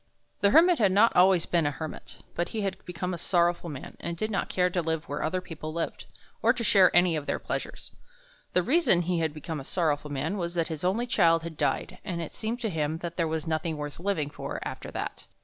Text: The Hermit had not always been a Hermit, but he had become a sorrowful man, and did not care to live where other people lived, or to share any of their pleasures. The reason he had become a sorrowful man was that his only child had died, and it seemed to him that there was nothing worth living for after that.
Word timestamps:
The 0.39 0.49
Hermit 0.49 0.79
had 0.79 0.91
not 0.91 1.15
always 1.15 1.45
been 1.45 1.67
a 1.67 1.69
Hermit, 1.69 2.23
but 2.33 2.49
he 2.49 2.61
had 2.61 2.83
become 2.85 3.13
a 3.13 3.19
sorrowful 3.19 3.69
man, 3.69 3.97
and 3.99 4.17
did 4.17 4.31
not 4.31 4.49
care 4.49 4.67
to 4.71 4.81
live 4.81 5.07
where 5.07 5.21
other 5.21 5.41
people 5.41 5.71
lived, 5.73 6.07
or 6.41 6.53
to 6.53 6.63
share 6.63 6.89
any 6.95 7.15
of 7.15 7.27
their 7.27 7.37
pleasures. 7.37 7.91
The 8.53 8.63
reason 8.63 9.03
he 9.03 9.19
had 9.19 9.31
become 9.31 9.59
a 9.59 9.63
sorrowful 9.63 10.09
man 10.11 10.37
was 10.39 10.55
that 10.55 10.69
his 10.69 10.83
only 10.83 11.05
child 11.05 11.43
had 11.43 11.55
died, 11.55 11.99
and 12.03 12.19
it 12.19 12.33
seemed 12.33 12.59
to 12.61 12.69
him 12.71 12.97
that 13.03 13.15
there 13.15 13.27
was 13.27 13.45
nothing 13.45 13.77
worth 13.77 13.99
living 13.99 14.31
for 14.31 14.59
after 14.67 14.89
that. 14.89 15.27